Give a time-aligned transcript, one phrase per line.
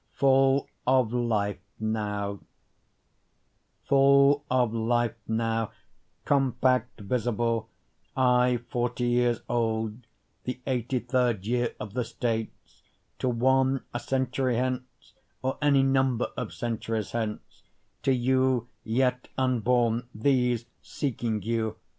[0.13, 2.39] Full of Life Now
[3.83, 5.73] Full of life now,
[6.25, 7.69] compact, visible,
[8.17, 10.07] I, forty years old
[10.43, 12.81] the eighty third year of the States,
[13.19, 17.61] To one a century hence or any number of centuries hence,
[18.01, 21.75] To you yet unborn these, seeking you.